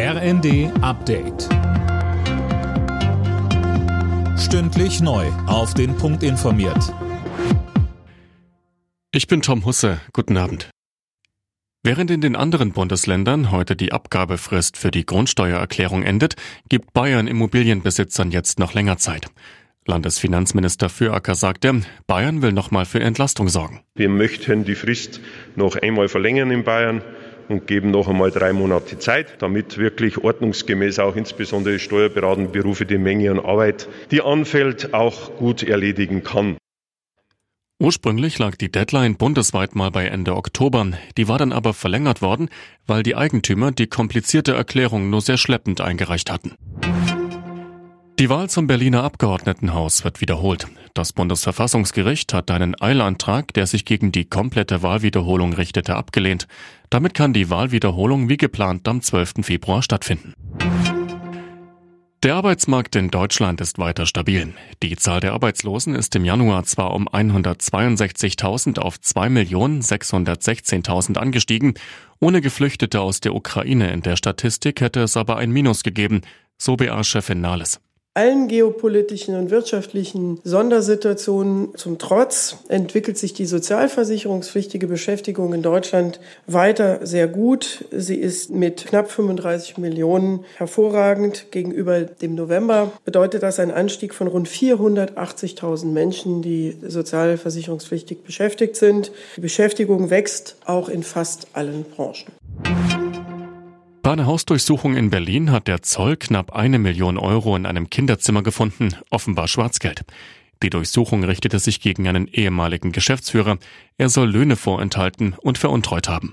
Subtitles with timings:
[0.00, 1.48] RND Update.
[4.38, 5.26] Stündlich neu.
[5.48, 6.94] Auf den Punkt informiert.
[9.10, 10.00] Ich bin Tom Husse.
[10.12, 10.70] Guten Abend.
[11.82, 16.36] Während in den anderen Bundesländern heute die Abgabefrist für die Grundsteuererklärung endet,
[16.68, 19.26] gibt Bayern Immobilienbesitzern jetzt noch länger Zeit.
[19.84, 23.80] Landesfinanzminister Füracker sagte, Bayern will nochmal für Entlastung sorgen.
[23.96, 25.20] Wir möchten die Frist
[25.56, 27.02] noch einmal verlängern in Bayern
[27.48, 32.98] und geben noch einmal drei Monate Zeit, damit wirklich ordnungsgemäß auch insbesondere steuerberatende Berufe die
[32.98, 36.56] Menge an Arbeit, die anfällt, auch gut erledigen kann.
[37.80, 40.88] Ursprünglich lag die Deadline bundesweit mal bei Ende Oktober.
[41.16, 42.48] Die war dann aber verlängert worden,
[42.88, 46.56] weil die Eigentümer die komplizierte Erklärung nur sehr schleppend eingereicht hatten.
[48.18, 50.66] Die Wahl zum Berliner Abgeordnetenhaus wird wiederholt.
[50.92, 56.48] Das Bundesverfassungsgericht hat einen Eilantrag, der sich gegen die komplette Wahlwiederholung richtete, abgelehnt.
[56.90, 59.34] Damit kann die Wahlwiederholung wie geplant am 12.
[59.42, 60.34] Februar stattfinden.
[62.24, 64.52] Der Arbeitsmarkt in Deutschland ist weiter stabil.
[64.82, 71.74] Die Zahl der Arbeitslosen ist im Januar zwar um 162.000 auf 2.616.000 angestiegen.
[72.18, 76.22] Ohne Geflüchtete aus der Ukraine in der Statistik hätte es aber ein Minus gegeben,
[76.56, 77.80] so BA-Chefin Nahles.
[78.18, 87.06] Allen geopolitischen und wirtschaftlichen Sondersituationen zum Trotz entwickelt sich die sozialversicherungspflichtige Beschäftigung in Deutschland weiter
[87.06, 87.84] sehr gut.
[87.92, 91.52] Sie ist mit knapp 35 Millionen hervorragend.
[91.52, 99.12] Gegenüber dem November bedeutet das ein Anstieg von rund 480.000 Menschen, die sozialversicherungspflichtig beschäftigt sind.
[99.36, 102.32] Die Beschäftigung wächst auch in fast allen Branchen.
[104.08, 108.42] Bei einer Hausdurchsuchung in Berlin hat der Zoll knapp eine Million Euro in einem Kinderzimmer
[108.42, 110.06] gefunden, offenbar Schwarzgeld.
[110.62, 113.58] Die Durchsuchung richtete sich gegen einen ehemaligen Geschäftsführer.
[113.98, 116.30] Er soll Löhne vorenthalten und veruntreut haben.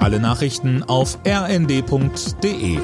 [0.00, 2.78] Alle Nachrichten auf rnd.de